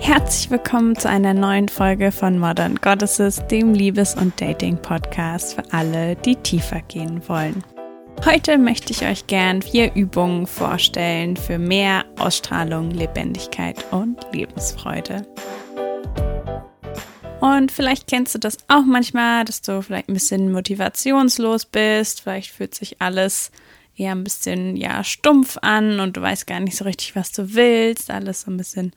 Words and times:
Herzlich 0.00 0.50
willkommen 0.50 0.96
zu 0.96 1.08
einer 1.08 1.34
neuen 1.34 1.68
Folge 1.68 2.10
von 2.10 2.38
Modern 2.38 2.76
Goddesses, 2.76 3.46
dem 3.46 3.74
Liebes- 3.74 4.16
und 4.16 4.40
Dating-Podcast 4.40 5.54
für 5.54 5.62
alle, 5.72 6.16
die 6.16 6.36
tiefer 6.36 6.80
gehen 6.82 7.28
wollen. 7.28 7.62
Heute 8.24 8.58
möchte 8.58 8.92
ich 8.92 9.06
euch 9.06 9.26
gern 9.28 9.62
vier 9.62 9.94
Übungen 9.94 10.46
vorstellen 10.46 11.36
für 11.36 11.58
mehr 11.58 12.04
Ausstrahlung, 12.18 12.90
Lebendigkeit 12.90 13.84
und 13.92 14.18
Lebensfreude. 14.32 15.26
Und 17.40 17.72
vielleicht 17.72 18.06
kennst 18.06 18.34
du 18.34 18.38
das 18.38 18.58
auch 18.68 18.84
manchmal, 18.84 19.44
dass 19.44 19.62
du 19.62 19.82
vielleicht 19.82 20.08
ein 20.08 20.14
bisschen 20.14 20.52
motivationslos 20.52 21.66
bist, 21.66 22.20
vielleicht 22.20 22.50
fühlt 22.50 22.74
sich 22.74 23.00
alles 23.00 23.50
eher 23.96 24.12
ein 24.12 24.24
bisschen 24.24 24.76
ja 24.76 25.04
stumpf 25.04 25.58
an 25.62 26.00
und 26.00 26.16
du 26.16 26.22
weißt 26.22 26.46
gar 26.46 26.60
nicht 26.60 26.76
so 26.76 26.84
richtig, 26.84 27.16
was 27.16 27.32
du 27.32 27.54
willst, 27.54 28.10
alles 28.10 28.42
so 28.42 28.50
ein 28.50 28.56
bisschen 28.56 28.92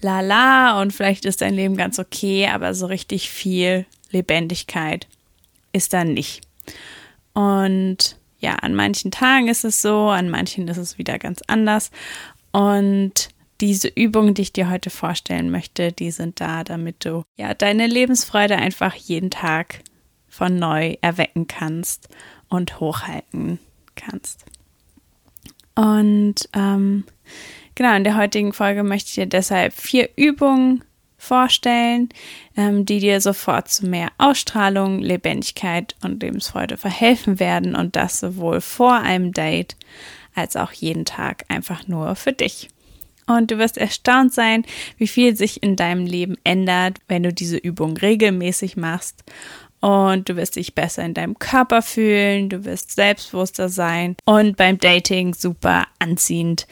lala 0.00 0.80
und 0.80 0.92
vielleicht 0.92 1.24
ist 1.24 1.40
dein 1.40 1.54
Leben 1.54 1.76
ganz 1.76 1.98
okay, 1.98 2.48
aber 2.48 2.74
so 2.74 2.86
richtig 2.86 3.30
viel 3.30 3.86
Lebendigkeit 4.10 5.06
ist 5.72 5.92
da 5.92 6.04
nicht. 6.04 6.42
Und 7.34 8.16
ja, 8.38 8.54
an 8.56 8.74
manchen 8.74 9.10
Tagen 9.10 9.48
ist 9.48 9.64
es 9.64 9.82
so, 9.82 10.08
an 10.08 10.30
manchen 10.30 10.68
ist 10.68 10.76
es 10.76 10.98
wieder 10.98 11.18
ganz 11.18 11.40
anders. 11.46 11.90
Und 12.52 13.28
diese 13.60 13.88
Übungen, 13.88 14.34
die 14.34 14.42
ich 14.42 14.52
dir 14.52 14.70
heute 14.70 14.90
vorstellen 14.90 15.50
möchte, 15.50 15.92
die 15.92 16.10
sind 16.10 16.40
da, 16.40 16.64
damit 16.64 17.04
du 17.04 17.24
ja 17.36 17.54
deine 17.54 17.86
Lebensfreude 17.86 18.56
einfach 18.56 18.94
jeden 18.94 19.30
Tag 19.30 19.80
von 20.28 20.58
neu 20.58 20.96
erwecken 21.00 21.46
kannst 21.46 22.08
und 22.48 22.80
hochhalten 22.80 23.58
kannst. 23.96 24.44
Und 25.74 26.48
ähm, 26.54 27.04
Genau, 27.78 27.94
in 27.94 28.02
der 28.02 28.16
heutigen 28.16 28.52
Folge 28.52 28.82
möchte 28.82 29.10
ich 29.10 29.14
dir 29.14 29.26
deshalb 29.26 29.72
vier 29.72 30.10
Übungen 30.16 30.82
vorstellen, 31.16 32.08
ähm, 32.56 32.84
die 32.84 32.98
dir 32.98 33.20
sofort 33.20 33.68
zu 33.68 33.86
mehr 33.86 34.08
Ausstrahlung, 34.18 34.98
Lebendigkeit 34.98 35.94
und 36.02 36.20
Lebensfreude 36.20 36.76
verhelfen 36.76 37.38
werden 37.38 37.76
und 37.76 37.94
das 37.94 38.18
sowohl 38.18 38.60
vor 38.60 38.94
einem 38.94 39.32
Date 39.32 39.76
als 40.34 40.56
auch 40.56 40.72
jeden 40.72 41.04
Tag 41.04 41.44
einfach 41.46 41.86
nur 41.86 42.16
für 42.16 42.32
dich. 42.32 42.68
Und 43.28 43.50
du 43.50 43.58
wirst 43.58 43.78
erstaunt 43.78 44.32
sein, 44.32 44.64
wie 44.96 45.06
viel 45.06 45.36
sich 45.36 45.62
in 45.62 45.76
deinem 45.76 46.06
Leben 46.06 46.36
ändert, 46.42 46.98
wenn 47.06 47.22
du 47.22 47.32
diese 47.32 47.58
Übung 47.58 47.96
regelmäßig 47.96 48.76
machst. 48.76 49.22
Und 49.80 50.28
du 50.28 50.34
wirst 50.34 50.56
dich 50.56 50.74
besser 50.74 51.04
in 51.04 51.14
deinem 51.14 51.38
Körper 51.38 51.82
fühlen, 51.82 52.48
du 52.48 52.64
wirst 52.64 52.96
selbstbewusster 52.96 53.68
sein 53.68 54.16
und 54.24 54.56
beim 54.56 54.78
Dating 54.78 55.34
super 55.34 55.86
anziehend 56.00 56.66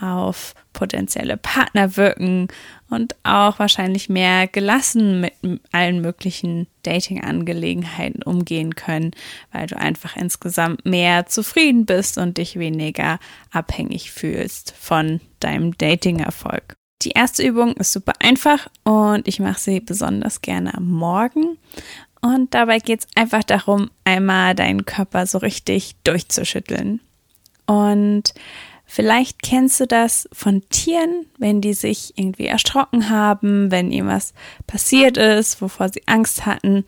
auf 0.00 0.54
potenzielle 0.72 1.36
Partner 1.36 1.96
wirken 1.96 2.48
und 2.90 3.16
auch 3.22 3.58
wahrscheinlich 3.58 4.08
mehr 4.08 4.46
gelassen 4.46 5.20
mit 5.20 5.32
allen 5.72 6.00
möglichen 6.00 6.66
Dating-Angelegenheiten 6.82 8.22
umgehen 8.22 8.74
können, 8.74 9.12
weil 9.52 9.66
du 9.66 9.76
einfach 9.76 10.16
insgesamt 10.16 10.84
mehr 10.84 11.26
zufrieden 11.26 11.86
bist 11.86 12.18
und 12.18 12.38
dich 12.38 12.58
weniger 12.58 13.18
abhängig 13.50 14.12
fühlst 14.12 14.74
von 14.78 15.20
deinem 15.40 15.76
Dating-Erfolg. 15.78 16.76
Die 17.02 17.10
erste 17.10 17.42
Übung 17.42 17.74
ist 17.74 17.92
super 17.92 18.14
einfach 18.20 18.68
und 18.84 19.28
ich 19.28 19.38
mache 19.38 19.60
sie 19.60 19.80
besonders 19.80 20.40
gerne 20.40 20.74
am 20.74 20.88
Morgen. 20.88 21.58
Und 22.20 22.54
dabei 22.54 22.78
geht 22.78 23.00
es 23.00 23.06
einfach 23.14 23.44
darum, 23.44 23.90
einmal 24.04 24.54
deinen 24.54 24.84
Körper 24.84 25.26
so 25.26 25.38
richtig 25.38 25.94
durchzuschütteln. 26.02 27.00
Und 27.66 28.34
Vielleicht 28.88 29.42
kennst 29.42 29.80
du 29.80 29.86
das 29.86 30.28
von 30.32 30.62
Tieren, 30.70 31.26
wenn 31.38 31.60
die 31.60 31.74
sich 31.74 32.14
irgendwie 32.16 32.46
erschrocken 32.46 33.10
haben, 33.10 33.70
wenn 33.72 33.90
irgendwas 33.90 34.32
passiert 34.68 35.16
ist, 35.16 35.60
wovor 35.60 35.88
sie 35.88 36.02
Angst 36.06 36.46
hatten, 36.46 36.84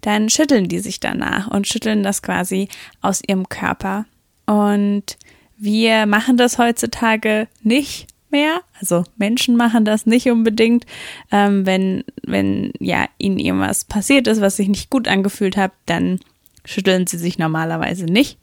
dann 0.00 0.30
schütteln 0.30 0.68
die 0.68 0.78
sich 0.78 1.00
danach 1.00 1.48
und 1.48 1.66
schütteln 1.66 2.04
das 2.04 2.22
quasi 2.22 2.68
aus 3.00 3.20
ihrem 3.26 3.48
Körper. 3.48 4.06
Und 4.46 5.18
wir 5.58 6.06
machen 6.06 6.36
das 6.36 6.56
heutzutage 6.56 7.48
nicht 7.62 8.06
mehr. 8.30 8.60
Also 8.80 9.04
Menschen 9.16 9.56
machen 9.56 9.84
das 9.84 10.06
nicht 10.06 10.30
unbedingt. 10.30 10.86
Ähm, 11.32 11.66
wenn, 11.66 12.04
wenn 12.22 12.72
ja 12.78 13.06
ihnen 13.18 13.38
irgendwas 13.38 13.84
passiert 13.84 14.28
ist, 14.28 14.40
was 14.40 14.56
sich 14.56 14.68
nicht 14.68 14.88
gut 14.88 15.08
angefühlt 15.08 15.56
hat, 15.56 15.72
dann 15.86 16.20
schütteln 16.64 17.06
sie 17.06 17.18
sich 17.18 17.38
normalerweise 17.38 18.06
nicht. 18.06 18.38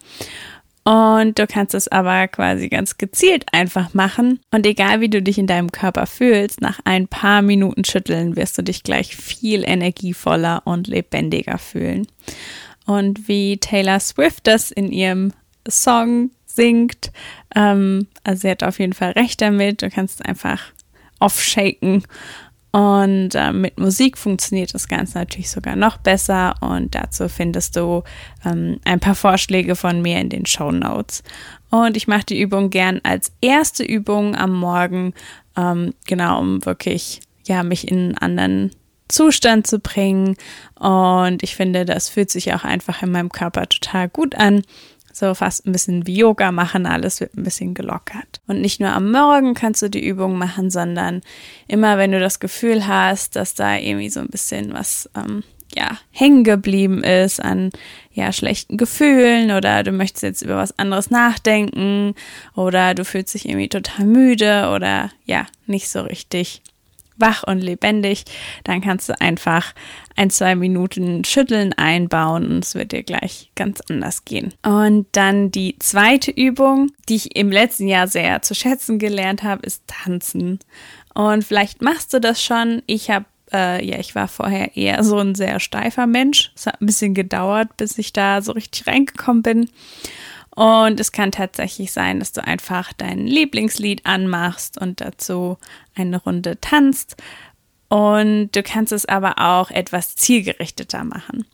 Und 0.88 1.38
du 1.38 1.48
kannst 1.48 1.76
es 1.76 1.90
aber 1.90 2.30
quasi 2.30 2.70
ganz 2.70 2.98
gezielt 2.98 3.44
einfach 3.52 3.94
machen. 3.94 4.40
Und 4.52 4.66
egal 4.66 5.02
wie 5.02 5.10
du 5.10 5.22
dich 5.22 5.38
in 5.38 5.46
deinem 5.46 5.70
Körper 5.70 6.06
fühlst, 6.06 6.62
nach 6.62 6.80
ein 6.86 7.10
paar 7.10 7.42
Minuten 7.42 7.84
Schütteln 7.84 8.38
wirst 8.38 8.58
du 8.58 8.62
dich 8.62 8.84
gleich 8.84 9.14
viel 9.14 9.66
energievoller 9.68 10.62
und 10.64 10.88
lebendiger 10.88 11.58
fühlen. 11.58 12.08
Und 12.86 13.28
wie 13.28 13.58
Taylor 13.58 14.00
Swift 14.00 14.48
das 14.48 14.72
in 14.72 14.94
ihrem 14.94 15.34
Song 15.68 16.32
singt, 16.46 17.12
ähm, 17.54 18.08
also 18.24 18.44
sie 18.44 18.50
hat 18.50 18.64
auf 18.64 18.80
jeden 18.80 18.94
Fall 18.94 19.12
recht 19.12 19.42
damit. 19.42 19.82
Du 19.82 19.90
kannst 19.90 20.26
einfach 20.26 20.72
offshaken 21.20 22.04
und 22.72 23.34
äh, 23.34 23.54
mit 23.54 23.80
Musik 23.80 24.18
funktioniert 24.18 24.74
das 24.74 24.88
Ganze 24.88 25.18
natürlich 25.18 25.50
sogar 25.50 25.76
noch 25.76 25.98
besser. 25.98 26.56
Und 26.60 26.96
dazu 26.96 27.30
findest 27.30 27.76
du 27.76 28.04
ähm, 28.46 28.80
ein 28.84 29.00
paar 29.00 29.16
Vorschläge 29.16 29.76
von 29.76 30.02
mir 30.02 30.20
in 30.20 30.30
den 30.30 30.46
Show 30.46 30.72
Notes. 30.72 31.24
Und 31.70 31.98
ich 31.98 32.08
mache 32.08 32.26
die 32.26 32.40
Übung 32.40 32.70
gern 32.70 33.00
als 33.04 33.32
erste 33.42 33.84
Übung 33.84 34.36
am 34.36 34.54
Morgen, 34.54 35.14
ähm, 35.56 35.94
genau, 36.06 36.40
um 36.40 36.66
wirklich 36.66 37.22
ja 37.46 37.64
mich 37.64 37.88
in 37.88 37.98
einen 37.98 38.18
anderen 38.18 38.72
Zustand 39.08 39.66
zu 39.66 39.80
bringen. 39.80 40.36
Und 40.76 41.44
ich 41.44 41.56
finde, 41.56 41.86
das 41.86 42.10
fühlt 42.10 42.30
sich 42.30 42.54
auch 42.54 42.66
einfach 42.66 43.02
in 43.02 43.12
meinem 43.12 43.32
Körper 43.32 43.68
total 43.68 44.10
gut 44.10 44.36
an 44.36 44.64
so 45.18 45.34
fast 45.34 45.66
ein 45.66 45.72
bisschen 45.72 46.06
wie 46.06 46.18
Yoga 46.18 46.52
machen, 46.52 46.86
alles 46.86 47.20
wird 47.20 47.36
ein 47.36 47.44
bisschen 47.44 47.74
gelockert. 47.74 48.42
Und 48.48 48.62
nicht 48.62 48.80
nur 48.80 48.90
am 48.90 49.12
Morgen 49.12 49.54
kannst 49.54 49.82
du 49.82 49.90
die 49.90 50.06
Übung 50.06 50.38
machen, 50.38 50.70
sondern 50.70 51.22
immer, 51.68 51.98
wenn 51.98 52.12
du 52.12 52.20
das 52.20 52.40
Gefühl 52.40 52.88
hast, 52.88 53.36
dass 53.36 53.56
da 53.56 53.76
irgendwie 53.76 54.10
so 54.10 54.20
ein 54.20 54.30
bisschen 54.30 54.74
was 54.74 55.10
ähm, 55.16 55.44
ja, 55.76 55.98
hängen 56.12 56.44
geblieben 56.44 57.04
ist 57.04 57.40
an 57.40 57.72
ja, 58.12 58.32
schlechten 58.32 58.78
Gefühlen 58.78 59.52
oder 59.52 59.84
du 59.84 59.92
möchtest 59.92 60.24
jetzt 60.24 60.42
über 60.42 60.58
was 60.58 60.78
anderes 60.80 61.12
nachdenken 61.12 62.16
oder 62.56 62.94
du 62.94 63.06
fühlst 63.06 63.34
dich 63.34 63.48
irgendwie 63.48 63.70
total 63.70 64.06
müde 64.06 64.72
oder 64.76 65.12
ja, 65.26 65.46
nicht 65.66 65.90
so 65.90 66.02
richtig 66.02 66.62
wach 67.18 67.44
und 67.44 67.60
lebendig, 67.60 68.26
dann 68.64 68.82
kannst 68.82 69.10
du 69.10 69.20
einfach 69.20 69.74
ein, 70.16 70.30
zwei 70.30 70.56
Minuten 70.56 71.24
Schütteln 71.24 71.74
einbauen 71.74 72.48
und 72.48 72.66
es 72.66 72.76
wird 72.76 72.92
dir 72.92 73.04
gleich 73.04 73.52
ganz 73.56 73.82
anders 73.90 74.26
gehen. 74.26 74.54
Und 74.64 75.08
dann 75.12 75.52
die 75.52 75.78
zweite 75.80 76.32
Übung, 76.32 76.92
die 77.08 77.16
ich 77.16 77.36
im 77.36 77.52
letzten 77.52 77.88
Jahr 77.88 78.08
sehr 78.08 78.42
zu 78.42 78.56
schätzen 78.56 79.00
gelernt 79.00 79.44
habe, 79.44 79.66
ist 79.66 79.84
Tanzen. 79.88 80.60
Und 81.14 81.44
vielleicht 81.44 81.82
machst 81.82 82.14
du 82.14 82.20
das 82.20 82.44
schon. 82.44 82.82
Ich 82.86 83.10
habe 83.10 83.26
äh, 83.54 83.84
ja, 83.86 83.98
ich 83.98 84.16
war 84.16 84.28
vorher 84.28 84.76
eher 84.76 85.04
so 85.04 85.18
ein 85.18 85.36
sehr 85.36 85.60
steifer 85.60 86.08
Mensch. 86.08 86.52
Es 86.56 86.66
hat 86.66 86.82
ein 86.82 86.86
bisschen 86.86 87.14
gedauert, 87.14 87.78
bis 87.78 87.98
ich 87.98 88.14
da 88.14 88.42
so 88.42 88.52
richtig 88.52 88.88
reingekommen 88.88 89.42
bin. 89.42 89.70
Und 90.58 91.00
es 91.00 91.12
kann 91.12 91.32
tatsächlich 91.32 91.92
sein, 91.92 92.18
dass 92.18 92.32
du 92.32 92.44
einfach 92.44 92.92
dein 92.92 93.28
Lieblingslied 93.28 94.08
anmachst 94.08 94.82
und 94.82 95.02
dazu 95.02 95.60
eine 95.94 96.18
Runde 96.18 96.60
tanzt. 96.60 97.16
Und 97.90 98.50
du 98.56 98.64
kannst 98.64 98.92
es 98.92 99.06
aber 99.06 99.36
auch 99.38 99.70
etwas 99.70 100.16
zielgerichteter 100.16 101.04
machen. 101.04 101.46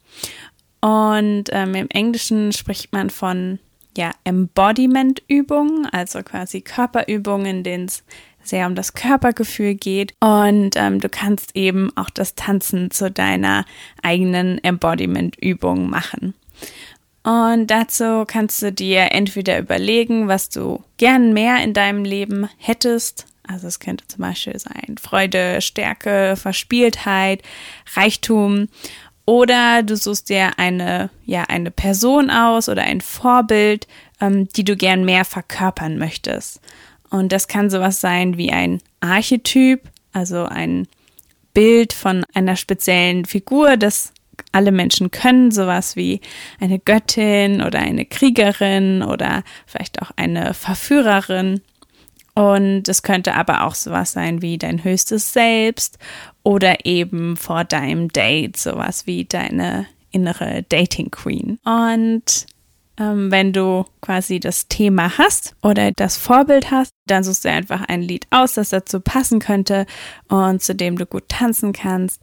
Und 0.80 1.50
ähm, 1.50 1.76
im 1.76 1.90
Englischen 1.90 2.54
spricht 2.54 2.94
man 2.94 3.10
von 3.10 3.60
ja, 3.98 4.12
Embodiment-Übungen, 4.24 5.86
also 5.88 6.24
quasi 6.24 6.62
Körperübungen, 6.62 7.58
in 7.58 7.64
denen 7.64 7.86
es 7.88 8.06
sehr 8.42 8.68
um 8.68 8.76
das 8.76 8.94
Körpergefühl 8.94 9.76
geht. 9.76 10.14
Und 10.22 10.78
ähm, 10.78 11.02
du 11.02 11.10
kannst 11.10 11.58
eben 11.58 11.92
auch 11.98 12.10
das 12.10 12.36
Tanzen 12.36 12.90
zu 12.90 13.12
deiner 13.12 13.66
eigenen 14.02 14.64
Embodiment-Übung 14.64 15.90
machen. 15.90 16.36
Und 17.24 17.68
dazu 17.68 18.26
kannst 18.28 18.62
du 18.62 18.72
dir 18.72 19.12
entweder 19.12 19.58
überlegen, 19.58 20.28
was 20.28 20.50
du 20.50 20.84
gern 20.98 21.34
mehr 21.34 21.64
in 21.64 21.74
deinem 21.74 22.04
Leben 22.04 22.50
hättest. 22.58 23.26
Also 23.48 23.68
es 23.68 23.80
könnte 23.80 24.06
zum 24.08 24.22
Beispiel 24.22 24.58
sein 24.60 24.98
Freude, 25.02 25.62
Stärke, 25.62 26.36
Verspieltheit, 26.36 27.42
Reichtum. 27.96 28.68
Oder 29.26 29.84
du 29.84 29.96
suchst 29.96 30.30
dir 30.30 30.60
eine, 30.60 31.10
ja, 31.26 31.44
eine 31.44 31.72
Person 31.72 32.30
aus 32.30 32.68
oder 32.68 32.84
ein 32.84 33.00
Vorbild, 33.00 33.88
ähm, 34.20 34.50
die 34.50 34.66
du 34.66 34.76
gern 34.76 35.06
mehr 35.06 35.24
verkörpern 35.24 35.98
möchtest. 35.98 36.60
Und 37.10 37.32
das 37.32 37.48
kann 37.48 37.70
sowas 37.70 38.02
sein 38.02 38.38
wie 38.38 38.52
ein 38.52 38.82
Archetyp, 39.00 39.82
also 40.12 40.46
ein 40.46 40.88
Bild 41.54 41.94
von 41.94 42.26
einer 42.34 42.58
speziellen 42.58 43.24
Figur, 43.26 43.78
das 43.78 44.12
alle 44.52 44.72
Menschen 44.72 45.12
können 45.12 45.52
sowas 45.52 45.96
wie 45.96 46.22
eine 46.60 46.80
Göttin 46.80 47.62
oder 47.62 47.80
eine 47.80 48.06
Kriegerin 48.06 49.04
oder 49.04 49.44
vielleicht 49.66 50.02
auch 50.02 50.12
eine 50.16 50.54
Verführerin. 50.54 51.62
Und 52.36 52.88
es 52.88 53.04
könnte 53.04 53.36
aber 53.36 53.64
auch 53.64 53.76
sowas 53.76 54.14
sein 54.14 54.42
wie 54.42 54.58
dein 54.58 54.84
höchstes 54.84 55.34
Selbst 55.34 56.00
oder 56.42 56.86
eben 56.86 57.38
vor 57.38 57.64
deinem 57.64 58.10
Date 58.10 58.58
sowas 58.58 59.06
wie 59.06 59.26
deine 59.26 59.86
innere 60.12 60.64
Dating 60.70 61.12
Queen. 61.12 61.60
Und 61.64 62.48
wenn 62.98 63.54
du 63.54 63.86
quasi 64.02 64.40
das 64.40 64.68
Thema 64.68 65.18
hast 65.18 65.56
oder 65.64 65.92
das 65.92 66.18
Vorbild 66.18 66.70
hast, 66.70 66.92
dann 67.08 67.24
suchst 67.24 67.46
du 67.46 67.50
einfach 67.50 67.82
ein 67.88 68.02
Lied 68.02 68.28
aus, 68.30 68.54
das 68.54 68.70
dazu 68.70 69.00
passen 69.00 69.40
könnte 69.40 69.86
und 70.30 70.62
zu 70.62 70.76
dem 70.76 70.98
du 70.98 71.06
gut 71.06 71.28
tanzen 71.28 71.74
kannst. 71.74 72.22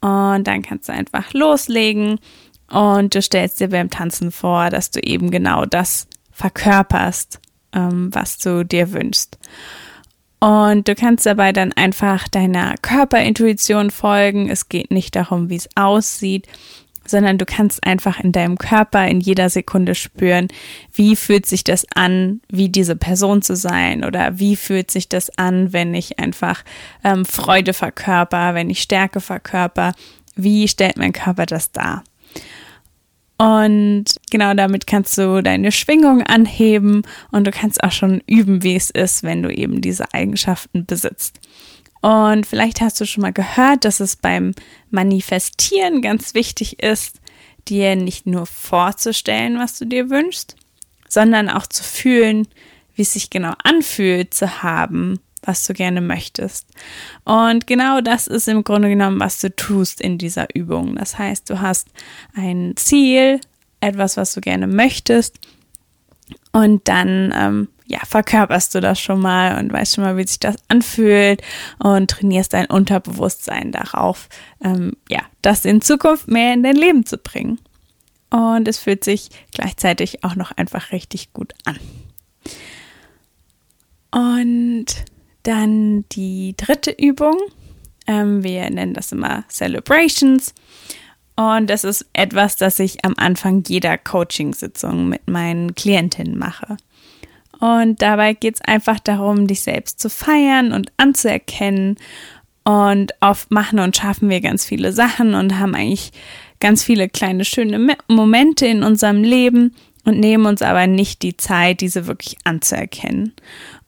Und 0.00 0.44
dann 0.44 0.62
kannst 0.62 0.88
du 0.88 0.92
einfach 0.92 1.32
loslegen 1.32 2.18
und 2.70 3.14
du 3.14 3.22
stellst 3.22 3.60
dir 3.60 3.68
beim 3.68 3.90
Tanzen 3.90 4.30
vor, 4.30 4.70
dass 4.70 4.90
du 4.90 5.00
eben 5.00 5.30
genau 5.30 5.64
das 5.64 6.06
verkörperst, 6.32 7.40
ähm, 7.72 8.10
was 8.12 8.38
du 8.38 8.64
dir 8.64 8.92
wünschst. 8.92 9.38
Und 10.40 10.86
du 10.86 10.94
kannst 10.94 11.26
dabei 11.26 11.52
dann 11.52 11.72
einfach 11.72 12.28
deiner 12.28 12.76
Körperintuition 12.80 13.90
folgen. 13.90 14.48
Es 14.48 14.68
geht 14.68 14.92
nicht 14.92 15.16
darum, 15.16 15.50
wie 15.50 15.56
es 15.56 15.68
aussieht, 15.74 16.46
sondern 17.10 17.38
du 17.38 17.44
kannst 17.44 17.84
einfach 17.84 18.20
in 18.20 18.32
deinem 18.32 18.58
Körper 18.58 19.06
in 19.06 19.20
jeder 19.20 19.50
Sekunde 19.50 19.94
spüren, 19.94 20.48
wie 20.92 21.16
fühlt 21.16 21.46
sich 21.46 21.64
das 21.64 21.86
an, 21.94 22.40
wie 22.48 22.68
diese 22.68 22.96
Person 22.96 23.42
zu 23.42 23.56
sein 23.56 24.04
oder 24.04 24.38
wie 24.38 24.56
fühlt 24.56 24.90
sich 24.90 25.08
das 25.08 25.30
an, 25.38 25.72
wenn 25.72 25.94
ich 25.94 26.18
einfach 26.18 26.64
ähm, 27.04 27.24
Freude 27.24 27.72
verkörper, 27.72 28.54
wenn 28.54 28.70
ich 28.70 28.80
Stärke 28.80 29.20
verkörper, 29.20 29.92
wie 30.36 30.68
stellt 30.68 30.96
mein 30.96 31.12
Körper 31.12 31.46
das 31.46 31.72
dar? 31.72 32.04
Und 33.38 34.04
genau 34.30 34.52
damit 34.54 34.88
kannst 34.88 35.16
du 35.16 35.42
deine 35.42 35.70
Schwingung 35.70 36.22
anheben 36.22 37.02
und 37.30 37.46
du 37.46 37.52
kannst 37.52 37.82
auch 37.84 37.92
schon 37.92 38.20
üben, 38.26 38.64
wie 38.64 38.74
es 38.74 38.90
ist, 38.90 39.22
wenn 39.22 39.42
du 39.44 39.54
eben 39.54 39.80
diese 39.80 40.12
Eigenschaften 40.12 40.86
besitzt. 40.86 41.38
Und 42.00 42.46
vielleicht 42.46 42.80
hast 42.80 43.00
du 43.00 43.06
schon 43.06 43.22
mal 43.22 43.32
gehört, 43.32 43.84
dass 43.84 44.00
es 44.00 44.16
beim 44.16 44.54
Manifestieren 44.90 46.02
ganz 46.02 46.34
wichtig 46.34 46.82
ist, 46.82 47.20
dir 47.68 47.96
nicht 47.96 48.26
nur 48.26 48.46
vorzustellen, 48.46 49.58
was 49.58 49.78
du 49.78 49.84
dir 49.84 50.10
wünschst, 50.10 50.56
sondern 51.08 51.48
auch 51.50 51.66
zu 51.66 51.82
fühlen, 51.82 52.48
wie 52.94 53.02
es 53.02 53.12
sich 53.12 53.30
genau 53.30 53.52
anfühlt 53.62 54.32
zu 54.32 54.62
haben, 54.62 55.20
was 55.42 55.66
du 55.66 55.72
gerne 55.72 56.00
möchtest. 56.00 56.66
Und 57.24 57.66
genau 57.66 58.00
das 58.00 58.26
ist 58.26 58.48
im 58.48 58.64
Grunde 58.64 58.88
genommen, 58.88 59.20
was 59.20 59.40
du 59.40 59.54
tust 59.54 60.00
in 60.00 60.18
dieser 60.18 60.54
Übung. 60.54 60.96
Das 60.96 61.18
heißt, 61.18 61.48
du 61.50 61.60
hast 61.60 61.88
ein 62.34 62.74
Ziel, 62.76 63.40
etwas, 63.80 64.16
was 64.16 64.34
du 64.34 64.40
gerne 64.40 64.66
möchtest, 64.66 65.38
und 66.52 66.88
dann 66.88 67.32
ähm, 67.34 67.68
ja, 67.88 68.00
verkörperst 68.06 68.74
du 68.74 68.80
das 68.80 69.00
schon 69.00 69.20
mal 69.20 69.58
und 69.58 69.72
weißt 69.72 69.94
schon 69.94 70.04
mal, 70.04 70.16
wie 70.18 70.26
sich 70.26 70.38
das 70.38 70.56
anfühlt 70.68 71.42
und 71.78 72.10
trainierst 72.10 72.52
dein 72.52 72.66
Unterbewusstsein 72.66 73.72
darauf, 73.72 74.28
ähm, 74.62 74.92
ja, 75.08 75.22
das 75.40 75.64
in 75.64 75.80
Zukunft 75.80 76.28
mehr 76.28 76.52
in 76.52 76.62
dein 76.62 76.76
Leben 76.76 77.06
zu 77.06 77.16
bringen. 77.16 77.58
Und 78.30 78.68
es 78.68 78.78
fühlt 78.78 79.04
sich 79.04 79.30
gleichzeitig 79.52 80.22
auch 80.22 80.34
noch 80.34 80.52
einfach 80.52 80.92
richtig 80.92 81.32
gut 81.32 81.54
an. 81.64 81.78
Und 84.10 84.86
dann 85.44 86.04
die 86.12 86.54
dritte 86.58 86.90
Übung. 86.90 87.38
Ähm, 88.06 88.42
wir 88.42 88.68
nennen 88.68 88.92
das 88.92 89.12
immer 89.12 89.44
Celebrations. 89.48 90.52
Und 91.36 91.70
das 91.70 91.84
ist 91.84 92.04
etwas, 92.12 92.56
das 92.56 92.78
ich 92.80 93.04
am 93.06 93.14
Anfang 93.16 93.64
jeder 93.66 93.96
Coaching-Sitzung 93.96 95.08
mit 95.08 95.26
meinen 95.26 95.74
Klientinnen 95.74 96.36
mache. 96.36 96.76
Und 97.60 98.02
dabei 98.02 98.34
geht 98.34 98.56
es 98.56 98.60
einfach 98.60 99.00
darum, 99.00 99.46
dich 99.46 99.62
selbst 99.62 100.00
zu 100.00 100.10
feiern 100.10 100.72
und 100.72 100.92
anzuerkennen. 100.96 101.96
Und 102.64 103.12
oft 103.20 103.50
machen 103.50 103.78
und 103.78 103.96
schaffen 103.96 104.28
wir 104.28 104.40
ganz 104.40 104.64
viele 104.64 104.92
Sachen 104.92 105.34
und 105.34 105.58
haben 105.58 105.74
eigentlich 105.74 106.12
ganz 106.60 106.84
viele 106.84 107.08
kleine 107.08 107.44
schöne 107.44 107.96
Momente 108.08 108.66
in 108.66 108.82
unserem 108.82 109.22
Leben 109.22 109.74
und 110.04 110.20
nehmen 110.20 110.46
uns 110.46 110.62
aber 110.62 110.86
nicht 110.86 111.22
die 111.22 111.36
Zeit, 111.36 111.80
diese 111.80 112.06
wirklich 112.06 112.36
anzuerkennen. 112.44 113.32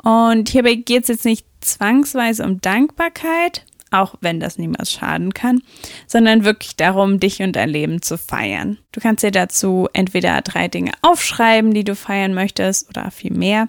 Und 0.02 0.49
hierbei 0.49 0.75
geht 0.75 1.02
es 1.02 1.08
jetzt 1.08 1.25
nicht 1.25 1.46
zwangsweise 1.61 2.44
um 2.44 2.61
Dankbarkeit, 2.61 3.64
auch 3.90 4.14
wenn 4.20 4.40
das 4.40 4.58
niemals 4.58 4.92
schaden 4.92 5.34
kann, 5.34 5.62
sondern 6.06 6.44
wirklich 6.44 6.76
darum, 6.76 7.20
dich 7.20 7.42
und 7.42 7.56
dein 7.56 7.69
Leben 7.69 8.02
zu 8.02 8.19
feiern. 8.19 8.78
Du 8.92 9.00
kannst 9.00 9.22
dir 9.22 9.31
dazu 9.31 9.88
entweder 9.92 10.40
drei 10.42 10.69
Dinge 10.69 10.92
aufschreiben, 11.02 11.72
die 11.72 11.84
du 11.84 11.94
feiern 11.94 12.34
möchtest 12.34 12.88
oder 12.88 13.10
viel 13.10 13.32
mehr, 13.32 13.66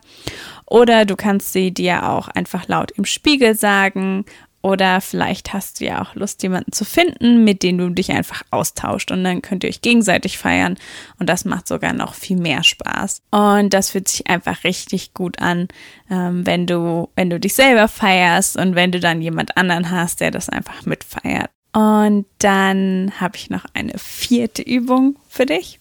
oder 0.65 1.05
du 1.05 1.15
kannst 1.15 1.53
sie 1.53 1.71
dir 1.71 2.09
auch 2.09 2.29
einfach 2.29 2.67
laut 2.67 2.91
im 2.91 3.05
Spiegel 3.05 3.55
sagen 3.55 4.25
oder 4.61 5.01
vielleicht 5.01 5.53
hast 5.53 5.79
du 5.79 5.85
ja 5.85 6.01
auch 6.01 6.15
Lust, 6.15 6.43
jemanden 6.43 6.71
zu 6.71 6.85
finden, 6.85 7.43
mit 7.43 7.63
dem 7.63 7.77
du 7.77 7.89
dich 7.89 8.11
einfach 8.11 8.43
austauscht 8.51 9.11
und 9.11 9.23
dann 9.23 9.41
könnt 9.41 9.63
ihr 9.63 9.69
euch 9.69 9.81
gegenseitig 9.81 10.37
feiern 10.37 10.77
und 11.19 11.27
das 11.27 11.45
macht 11.45 11.67
sogar 11.67 11.93
noch 11.93 12.13
viel 12.13 12.37
mehr 12.37 12.63
Spaß. 12.63 13.21
Und 13.31 13.73
das 13.73 13.91
fühlt 13.91 14.07
sich 14.07 14.27
einfach 14.27 14.63
richtig 14.63 15.13
gut 15.13 15.39
an, 15.39 15.67
ähm, 16.09 16.45
wenn 16.45 16.67
du, 16.67 17.09
wenn 17.15 17.29
du 17.29 17.39
dich 17.39 17.53
selber 17.53 17.87
feierst 17.87 18.57
und 18.57 18.75
wenn 18.75 18.91
du 18.91 18.99
dann 18.99 19.21
jemand 19.21 19.57
anderen 19.57 19.89
hast, 19.91 20.21
der 20.21 20.31
das 20.31 20.49
einfach 20.49 20.85
mitfeiert. 20.85 21.49
Und 21.73 22.25
dann 22.39 23.13
habe 23.19 23.37
ich 23.37 23.49
noch 23.49 23.65
eine 23.73 23.97
vierte 23.97 24.61
Übung 24.61 25.15
für 25.29 25.45
dich. 25.45 25.79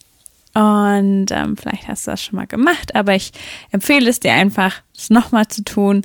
Und 0.53 1.27
ähm, 1.31 1.57
vielleicht 1.57 1.87
hast 1.87 2.07
du 2.07 2.11
das 2.11 2.23
schon 2.23 2.37
mal 2.37 2.47
gemacht, 2.47 2.95
aber 2.97 3.15
ich 3.15 3.33
empfehle 3.71 4.11
es 4.11 4.19
dir 4.19 4.33
einfach, 4.33 4.83
es 4.97 5.11
nochmal 5.11 5.47
zu 5.47 5.63
tun. 5.63 6.03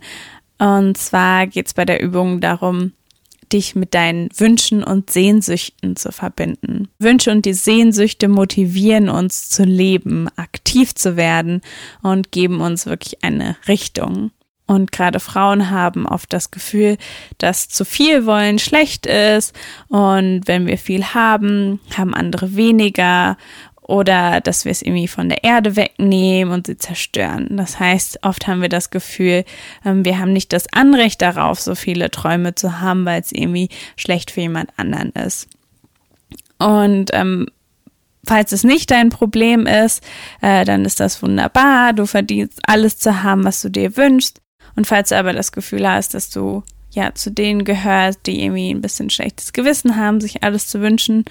Und 0.58 0.98
zwar 0.98 1.48
geht 1.48 1.68
es 1.68 1.74
bei 1.74 1.86
der 1.86 2.02
Übung 2.02 2.40
darum, 2.42 2.94
dich 3.52 3.76
mit 3.76 3.94
deinen 3.94 4.30
Wünschen 4.36 4.84
und 4.84 5.10
Sehnsüchten 5.10 5.96
zu 5.96 6.12
verbinden. 6.12 6.90
Wünsche 7.00 7.32
und 7.32 7.46
die 7.46 7.54
Sehnsüchte 7.54 8.28
motivieren 8.28 9.10
uns 9.10 9.50
zu 9.50 9.64
leben, 9.64 10.28
aktiv 10.36 10.96
zu 10.96 11.16
werden 11.16 11.62
und 12.02 12.32
geben 12.32 12.62
uns 12.62 12.86
wirklich 12.86 13.24
eine 13.24 13.56
Richtung. 13.68 14.32
Und 14.68 14.92
gerade 14.92 15.20
Frauen 15.20 15.70
haben 15.70 16.08
oft 16.08 16.34
das 16.34 16.50
Gefühl, 16.50 16.98
dass 17.38 17.70
zu 17.70 17.86
viel 17.86 18.26
wollen 18.26 18.58
schlecht 18.58 19.06
ist 19.06 19.54
und 19.90 20.42
wenn 20.46 20.66
wir 20.66 20.80
viel 20.80 21.06
haben, 21.14 21.80
haben 21.96 22.16
andere 22.16 22.56
weniger 22.56 23.38
oder 23.88 24.42
dass 24.42 24.66
wir 24.66 24.72
es 24.72 24.82
irgendwie 24.82 25.08
von 25.08 25.30
der 25.30 25.44
Erde 25.44 25.76
wegnehmen 25.76 26.54
und 26.54 26.68
sie 26.68 26.78
zerstören. 26.78 27.56
Das 27.56 27.80
heißt, 27.80 28.20
oft 28.24 28.48
haben 28.48 28.62
wir 28.62 28.70
das 28.70 28.90
Gefühl, 28.90 29.46
ähm, 29.86 30.04
wir 30.04 30.18
haben 30.18 30.34
nicht 30.34 30.54
das 30.54 30.66
Anrecht 30.74 31.22
darauf, 31.22 31.60
so 31.60 31.76
viele 31.76 32.10
Träume 32.10 32.56
zu 32.56 32.80
haben, 32.82 33.06
weil 33.06 33.22
es 33.22 33.32
irgendwie 33.32 33.70
schlecht 33.96 34.32
für 34.32 34.42
jemand 34.42 34.72
anderen 34.78 35.12
ist. 35.12 35.48
Und 36.58 37.12
ähm, 37.14 37.48
falls 38.26 38.52
es 38.52 38.64
nicht 38.64 38.90
dein 38.90 39.10
Problem 39.10 39.68
ist, 39.68 40.04
äh, 40.42 40.66
dann 40.66 40.84
ist 40.84 41.00
das 41.00 41.22
wunderbar. 41.22 41.94
Du 41.94 42.08
verdienst 42.08 42.60
alles 42.68 42.98
zu 42.98 43.22
haben, 43.22 43.44
was 43.44 43.62
du 43.62 43.70
dir 43.70 43.98
wünschst. 43.98 44.42
Und 44.76 44.88
falls 44.88 45.10
du 45.10 45.18
aber 45.18 45.34
das 45.34 45.52
Gefühl 45.52 45.88
hast, 45.88 46.16
dass 46.16 46.32
du 46.32 46.64
ja 46.90 47.14
zu 47.14 47.30
denen 47.30 47.66
gehörst, 47.66 48.22
die 48.26 48.42
irgendwie 48.44 48.74
ein 48.74 48.82
bisschen 48.82 49.10
schlechtes 49.10 49.54
Gewissen 49.54 49.96
haben, 49.96 50.22
sich 50.22 50.44
alles 50.44 50.68
zu 50.68 50.82
wünschen, 50.82 51.26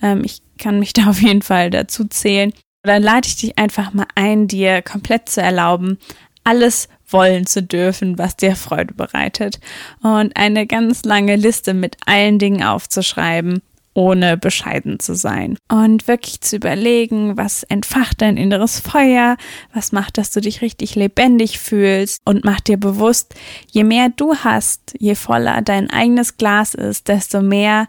ähm, 0.00 0.22
ich 0.24 0.40
kann 0.58 0.78
mich 0.78 0.92
da 0.92 1.06
auf 1.10 1.20
jeden 1.20 1.42
Fall 1.42 1.70
dazu 1.70 2.04
zählen. 2.04 2.52
Dann 2.82 3.02
lade 3.02 3.26
ich 3.26 3.36
dich 3.36 3.58
einfach 3.58 3.92
mal 3.92 4.06
ein, 4.14 4.48
dir 4.48 4.82
komplett 4.82 5.28
zu 5.28 5.42
erlauben, 5.42 5.98
alles 6.44 6.88
wollen 7.10 7.46
zu 7.46 7.62
dürfen, 7.62 8.18
was 8.18 8.36
dir 8.36 8.56
Freude 8.56 8.94
bereitet. 8.94 9.60
Und 10.02 10.36
eine 10.36 10.66
ganz 10.66 11.04
lange 11.04 11.36
Liste 11.36 11.74
mit 11.74 11.96
allen 12.06 12.38
Dingen 12.38 12.62
aufzuschreiben, 12.62 13.60
ohne 13.94 14.36
bescheiden 14.36 15.00
zu 15.00 15.14
sein. 15.14 15.58
Und 15.68 16.06
wirklich 16.06 16.40
zu 16.40 16.56
überlegen, 16.56 17.36
was 17.36 17.64
entfacht 17.64 18.22
dein 18.22 18.36
inneres 18.36 18.80
Feuer, 18.80 19.36
was 19.74 19.92
macht, 19.92 20.18
dass 20.18 20.30
du 20.30 20.40
dich 20.40 20.62
richtig 20.62 20.94
lebendig 20.94 21.58
fühlst 21.58 22.20
und 22.24 22.44
mach 22.44 22.60
dir 22.60 22.76
bewusst, 22.76 23.34
je 23.70 23.84
mehr 23.84 24.08
du 24.10 24.36
hast, 24.36 24.94
je 24.98 25.14
voller 25.14 25.62
dein 25.62 25.90
eigenes 25.90 26.36
Glas 26.36 26.74
ist, 26.74 27.08
desto 27.08 27.42
mehr 27.42 27.88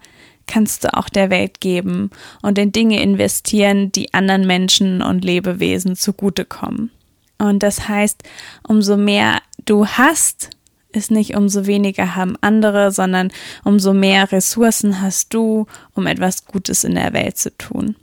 kannst 0.49 0.83
du 0.83 0.93
auch 0.93 1.07
der 1.07 1.29
Welt 1.29 1.61
geben 1.61 2.09
und 2.41 2.57
in 2.57 2.71
Dinge 2.71 3.01
investieren, 3.01 3.91
die 3.91 4.13
anderen 4.13 4.45
Menschen 4.45 5.01
und 5.01 5.23
Lebewesen 5.23 5.95
zugutekommen. 5.95 6.91
Und 7.37 7.63
das 7.63 7.87
heißt, 7.87 8.23
umso 8.67 8.97
mehr 8.97 9.41
du 9.65 9.85
hast, 9.85 10.49
ist 10.91 11.11
nicht 11.11 11.35
umso 11.35 11.67
weniger 11.67 12.15
haben 12.15 12.35
andere, 12.41 12.91
sondern 12.91 13.31
umso 13.63 13.93
mehr 13.93 14.31
Ressourcen 14.31 15.01
hast 15.01 15.33
du, 15.35 15.67
um 15.93 16.07
etwas 16.07 16.45
Gutes 16.45 16.83
in 16.83 16.95
der 16.95 17.13
Welt 17.13 17.37
zu 17.37 17.55
tun. 17.55 17.95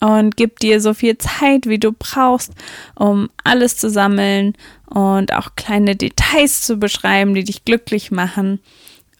Und 0.00 0.36
gib 0.36 0.60
dir 0.60 0.82
so 0.82 0.92
viel 0.92 1.16
Zeit, 1.16 1.66
wie 1.66 1.78
du 1.78 1.92
brauchst, 1.92 2.52
um 2.94 3.30
alles 3.42 3.78
zu 3.78 3.88
sammeln 3.88 4.52
und 4.84 5.32
auch 5.32 5.56
kleine 5.56 5.96
Details 5.96 6.60
zu 6.60 6.76
beschreiben, 6.76 7.34
die 7.34 7.44
dich 7.44 7.64
glücklich 7.64 8.10
machen 8.10 8.60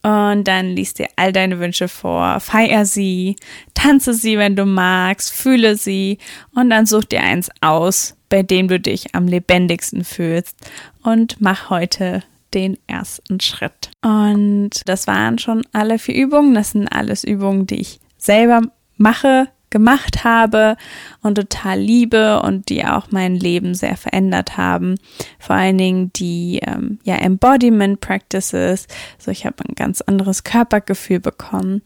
Und 0.06 0.44
dann 0.44 0.68
liest 0.68 1.00
dir 1.00 1.08
all 1.16 1.32
deine 1.32 1.58
Wünsche 1.58 1.88
vor, 1.88 2.38
feier 2.38 2.84
sie, 2.84 3.34
tanze 3.74 4.14
sie, 4.14 4.38
wenn 4.38 4.54
du 4.54 4.64
magst, 4.64 5.32
fühle 5.32 5.76
sie. 5.76 6.18
Und 6.54 6.70
dann 6.70 6.86
such 6.86 7.06
dir 7.06 7.24
eins 7.24 7.50
aus, 7.60 8.14
bei 8.28 8.44
dem 8.44 8.68
du 8.68 8.78
dich 8.78 9.16
am 9.16 9.26
lebendigsten 9.26 10.04
fühlst. 10.04 10.54
Und 11.02 11.40
mach 11.40 11.70
heute 11.70 12.22
den 12.54 12.78
ersten 12.86 13.40
Schritt. 13.40 13.90
Und 14.00 14.70
das 14.84 15.08
waren 15.08 15.38
schon 15.40 15.64
alle 15.72 15.98
vier 15.98 16.14
Übungen. 16.14 16.54
Das 16.54 16.70
sind 16.70 16.86
alles 16.86 17.24
Übungen, 17.24 17.66
die 17.66 17.80
ich 17.80 17.98
selber 18.16 18.62
mache, 18.96 19.48
gemacht 19.70 20.24
habe 20.24 20.76
und 21.22 21.36
total 21.36 21.78
liebe 21.78 22.40
und 22.40 22.68
die 22.68 22.84
auch 22.84 23.10
mein 23.10 23.34
Leben 23.34 23.74
sehr 23.74 23.96
verändert 23.96 24.56
haben. 24.56 24.96
Vor 25.38 25.56
allen 25.56 25.78
Dingen 25.78 26.12
die 26.14 26.60
ähm, 26.66 26.98
ja, 27.04 27.16
Embodiment 27.16 28.00
Practices. 28.00 28.86
So, 29.18 29.30
ich 29.30 29.44
habe 29.44 29.56
ein 29.68 29.74
ganz 29.74 30.00
anderes 30.00 30.44
Körpergefühl 30.44 31.20
bekommen. 31.20 31.82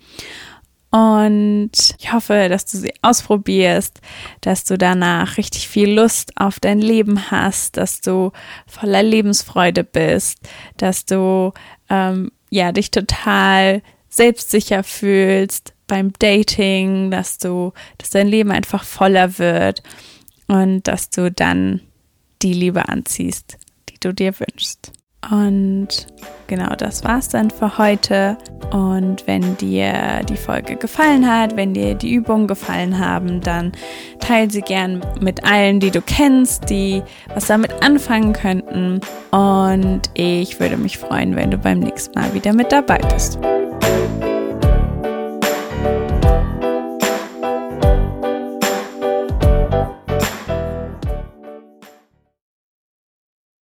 Und 0.91 1.71
ich 1.99 2.13
hoffe, 2.13 2.49
dass 2.49 2.65
du 2.67 2.77
sie 2.77 2.93
ausprobierst, 3.01 4.01
dass 4.41 4.65
du 4.65 4.77
danach 4.77 5.37
richtig 5.37 5.69
viel 5.69 5.93
Lust 5.93 6.33
auf 6.37 6.59
dein 6.59 6.81
Leben 6.81 7.31
hast, 7.31 7.77
dass 7.77 8.01
du 8.01 8.33
voller 8.67 9.03
Lebensfreude 9.03 9.85
bist, 9.85 10.39
dass 10.79 11.07
du 11.07 11.53
ähm, 11.89 12.33
ja 12.51 12.73
dich 12.73 12.91
total 12.91 13.83
selbstsicher 14.09 14.83
fühlst 14.83 15.75
beim 15.91 16.13
Dating, 16.21 17.11
dass 17.11 17.39
du, 17.39 17.73
dass 17.99 18.11
dein 18.11 18.29
Leben 18.29 18.53
einfach 18.53 18.85
voller 18.85 19.39
wird 19.39 19.83
und 20.47 20.85
dass 20.85 21.11
du 21.11 21.31
dann 21.31 21.81
die 22.43 22.55
Liebe 22.55 22.89
anziehst, 22.89 23.59
die 23.91 23.99
du 23.99 24.15
dir 24.15 24.33
wünschst. 24.39 24.93
Und 25.31 26.07
genau 26.47 26.75
das 26.77 27.05
war's 27.05 27.29
dann 27.29 27.51
für 27.51 27.77
heute. 27.77 28.39
Und 28.71 29.27
wenn 29.27 29.57
dir 29.59 30.23
die 30.29 30.37
Folge 30.37 30.77
gefallen 30.77 31.31
hat, 31.31 31.57
wenn 31.57 31.75
dir 31.75 31.95
die 31.95 32.15
Übungen 32.15 32.47
gefallen 32.47 32.99
haben, 32.99 33.41
dann 33.41 33.73
teile 34.21 34.49
sie 34.49 34.63
gern 34.63 35.03
mit 35.21 35.45
allen, 35.45 35.81
die 35.81 35.91
du 35.91 36.01
kennst, 36.01 36.71
die 36.71 37.03
was 37.35 37.49
damit 37.49 37.85
anfangen 37.85 38.33
könnten. 38.33 39.01
Und 39.31 40.03
ich 40.15 40.59
würde 40.61 40.77
mich 40.77 40.99
freuen, 40.99 41.37
wenn 41.37 41.51
du 41.51 41.59
beim 41.59 41.81
nächsten 41.81 42.19
Mal 42.19 42.33
wieder 42.33 42.55
mit 42.55 42.73
dabei 42.73 42.99
bist. 43.13 43.39